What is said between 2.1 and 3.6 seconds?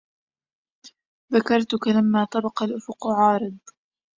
طبق الأفق عارض